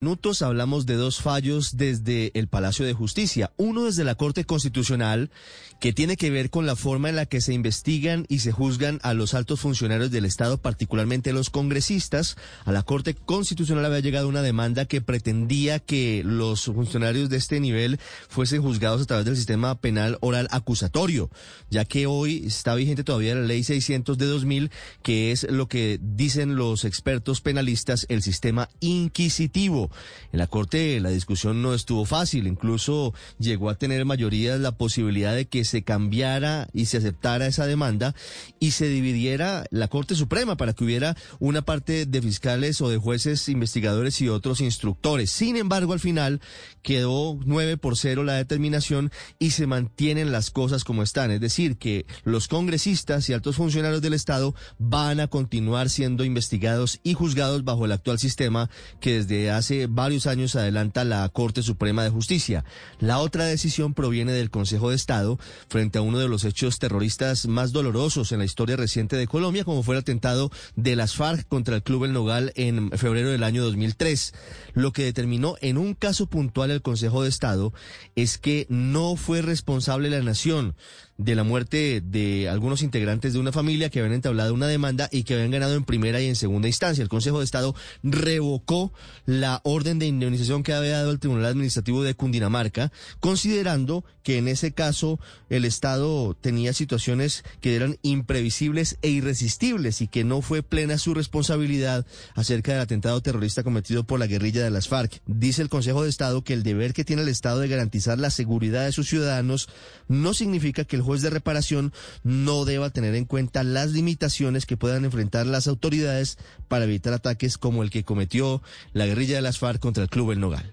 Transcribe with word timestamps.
minutos 0.00 0.42
hablamos 0.42 0.86
de 0.86 0.94
dos 0.94 1.20
fallos 1.20 1.76
desde 1.76 2.30
el 2.38 2.46
Palacio 2.46 2.86
de 2.86 2.92
Justicia. 2.92 3.50
Uno 3.56 3.86
desde 3.86 4.04
la 4.04 4.14
Corte 4.14 4.44
Constitucional, 4.44 5.32
que 5.80 5.92
tiene 5.92 6.16
que 6.16 6.30
ver 6.30 6.50
con 6.50 6.66
la 6.66 6.76
forma 6.76 7.08
en 7.08 7.16
la 7.16 7.26
que 7.26 7.40
se 7.40 7.52
investigan 7.52 8.24
y 8.28 8.38
se 8.38 8.52
juzgan 8.52 9.00
a 9.02 9.12
los 9.12 9.34
altos 9.34 9.58
funcionarios 9.58 10.12
del 10.12 10.24
Estado, 10.24 10.58
particularmente 10.58 11.32
los 11.32 11.50
congresistas. 11.50 12.36
A 12.64 12.70
la 12.70 12.84
Corte 12.84 13.14
Constitucional 13.14 13.84
había 13.84 13.98
llegado 13.98 14.28
una 14.28 14.42
demanda 14.42 14.84
que 14.84 15.00
pretendía 15.00 15.80
que 15.80 16.22
los 16.24 16.66
funcionarios 16.66 17.28
de 17.28 17.36
este 17.36 17.58
nivel 17.58 17.98
fuesen 18.28 18.62
juzgados 18.62 19.02
a 19.02 19.06
través 19.06 19.24
del 19.24 19.36
sistema 19.36 19.80
penal 19.80 20.16
oral 20.20 20.46
acusatorio, 20.52 21.28
ya 21.70 21.84
que 21.84 22.06
hoy 22.06 22.44
está 22.46 22.76
vigente 22.76 23.02
todavía 23.02 23.34
la 23.34 23.42
ley 23.42 23.64
600 23.64 24.16
de 24.16 24.26
2000, 24.26 24.70
que 25.02 25.32
es 25.32 25.42
lo 25.50 25.66
que 25.66 25.98
dicen 26.00 26.54
los 26.54 26.84
expertos 26.84 27.40
penalistas, 27.40 28.06
el 28.08 28.22
sistema 28.22 28.68
inquisitivo. 28.78 29.87
En 30.32 30.38
la 30.38 30.46
Corte 30.46 31.00
la 31.00 31.10
discusión 31.10 31.62
no 31.62 31.74
estuvo 31.74 32.04
fácil, 32.04 32.46
incluso 32.46 33.14
llegó 33.38 33.70
a 33.70 33.76
tener 33.76 34.04
mayoría 34.04 34.56
la 34.58 34.72
posibilidad 34.72 35.34
de 35.34 35.46
que 35.46 35.64
se 35.64 35.82
cambiara 35.82 36.68
y 36.72 36.86
se 36.86 36.98
aceptara 36.98 37.46
esa 37.46 37.66
demanda 37.66 38.14
y 38.60 38.72
se 38.72 38.88
dividiera 38.88 39.64
la 39.70 39.88
Corte 39.88 40.14
Suprema 40.14 40.56
para 40.56 40.72
que 40.72 40.84
hubiera 40.84 41.16
una 41.38 41.62
parte 41.62 42.06
de 42.06 42.22
fiscales 42.22 42.80
o 42.80 42.88
de 42.88 42.98
jueces 42.98 43.48
investigadores 43.48 44.20
y 44.20 44.28
otros 44.28 44.60
instructores. 44.60 45.30
Sin 45.30 45.56
embargo, 45.56 45.92
al 45.92 46.00
final 46.00 46.40
quedó 46.82 47.38
9 47.44 47.76
por 47.76 47.96
0 47.96 48.24
la 48.24 48.34
determinación 48.34 49.10
y 49.38 49.50
se 49.50 49.66
mantienen 49.66 50.32
las 50.32 50.50
cosas 50.50 50.84
como 50.84 51.02
están, 51.02 51.30
es 51.30 51.40
decir, 51.40 51.76
que 51.76 52.06
los 52.24 52.48
congresistas 52.48 53.28
y 53.28 53.32
altos 53.32 53.56
funcionarios 53.56 54.02
del 54.02 54.14
Estado 54.14 54.54
van 54.78 55.20
a 55.20 55.28
continuar 55.28 55.90
siendo 55.90 56.24
investigados 56.24 57.00
y 57.02 57.14
juzgados 57.14 57.64
bajo 57.64 57.84
el 57.84 57.92
actual 57.92 58.18
sistema 58.18 58.70
que 59.00 59.14
desde 59.14 59.50
varios 59.86 60.26
años 60.26 60.56
adelanta 60.56 61.04
la 61.04 61.28
Corte 61.28 61.62
Suprema 61.62 62.02
de 62.02 62.10
Justicia. 62.10 62.64
La 62.98 63.18
otra 63.18 63.44
decisión 63.44 63.94
proviene 63.94 64.32
del 64.32 64.50
Consejo 64.50 64.90
de 64.90 64.96
Estado 64.96 65.38
frente 65.68 65.98
a 65.98 66.02
uno 66.02 66.18
de 66.18 66.28
los 66.28 66.44
hechos 66.44 66.78
terroristas 66.78 67.46
más 67.46 67.72
dolorosos 67.72 68.32
en 68.32 68.38
la 68.38 68.44
historia 68.44 68.76
reciente 68.76 69.16
de 69.16 69.26
Colombia, 69.26 69.64
como 69.64 69.82
fue 69.82 69.94
el 69.94 70.00
atentado 70.00 70.50
de 70.76 70.96
las 70.96 71.14
FARC 71.14 71.46
contra 71.46 71.76
el 71.76 71.82
Club 71.82 72.04
El 72.04 72.12
Nogal 72.12 72.52
en 72.56 72.90
febrero 72.92 73.30
del 73.30 73.44
año 73.44 73.62
2003. 73.64 74.32
Lo 74.74 74.92
que 74.92 75.04
determinó 75.04 75.56
en 75.60 75.78
un 75.78 75.94
caso 75.94 76.26
puntual 76.26 76.70
el 76.70 76.82
Consejo 76.82 77.22
de 77.22 77.28
Estado 77.28 77.72
es 78.16 78.38
que 78.38 78.66
no 78.68 79.16
fue 79.16 79.42
responsable 79.42 80.10
la 80.10 80.22
nación 80.22 80.74
de 81.18 81.34
la 81.34 81.42
muerte 81.42 82.00
de 82.00 82.48
algunos 82.48 82.82
integrantes 82.82 83.32
de 83.32 83.40
una 83.40 83.50
familia 83.50 83.90
que 83.90 83.98
habían 83.98 84.14
entablado 84.14 84.54
una 84.54 84.68
demanda 84.68 85.08
y 85.10 85.24
que 85.24 85.34
habían 85.34 85.50
ganado 85.50 85.74
en 85.74 85.84
primera 85.84 86.20
y 86.20 86.26
en 86.26 86.36
segunda 86.36 86.68
instancia. 86.68 87.02
El 87.02 87.08
Consejo 87.08 87.40
de 87.40 87.44
Estado 87.44 87.74
revocó 88.04 88.92
la 89.26 89.60
orden 89.64 89.98
de 89.98 90.06
indemnización 90.06 90.62
que 90.62 90.72
había 90.72 90.98
dado 90.98 91.10
el 91.10 91.18
Tribunal 91.18 91.46
Administrativo 91.46 92.04
de 92.04 92.14
Cundinamarca, 92.14 92.92
considerando 93.18 94.04
que 94.22 94.38
en 94.38 94.46
ese 94.46 94.72
caso 94.72 95.18
el 95.50 95.64
Estado 95.64 96.36
tenía 96.40 96.72
situaciones 96.72 97.42
que 97.60 97.74
eran 97.74 97.98
imprevisibles 98.02 98.98
e 99.02 99.08
irresistibles 99.08 100.00
y 100.00 100.06
que 100.06 100.22
no 100.22 100.40
fue 100.40 100.62
plena 100.62 100.98
su 100.98 101.14
responsabilidad 101.14 102.06
acerca 102.34 102.72
del 102.72 102.82
atentado 102.82 103.20
terrorista 103.22 103.64
cometido 103.64 104.04
por 104.04 104.20
la 104.20 104.26
guerrilla 104.26 104.62
de 104.62 104.70
las 104.70 104.86
FARC. 104.86 105.20
Dice 105.26 105.62
el 105.62 105.68
Consejo 105.68 106.04
de 106.04 106.10
Estado 106.10 106.44
que 106.44 106.52
el 106.52 106.62
deber 106.62 106.92
que 106.92 107.04
tiene 107.04 107.22
el 107.22 107.28
Estado 107.28 107.58
de 107.58 107.68
garantizar 107.68 108.18
la 108.18 108.30
seguridad 108.30 108.84
de 108.84 108.92
sus 108.92 109.08
ciudadanos 109.08 109.68
no 110.06 110.32
significa 110.32 110.84
que 110.84 110.96
el 110.96 111.07
juez 111.08 111.22
de 111.22 111.30
reparación 111.30 111.94
no 112.22 112.66
deba 112.66 112.90
tener 112.90 113.14
en 113.14 113.24
cuenta 113.24 113.64
las 113.64 113.92
limitaciones 113.92 114.66
que 114.66 114.76
puedan 114.76 115.06
enfrentar 115.06 115.46
las 115.46 115.66
autoridades 115.66 116.36
para 116.68 116.84
evitar 116.84 117.14
ataques 117.14 117.56
como 117.56 117.82
el 117.82 117.88
que 117.88 118.04
cometió 118.04 118.62
la 118.92 119.06
guerrilla 119.06 119.36
de 119.36 119.42
las 119.42 119.58
FARC 119.58 119.80
contra 119.80 120.02
el 120.02 120.10
Club 120.10 120.32
El 120.32 120.40
Nogal. 120.40 120.66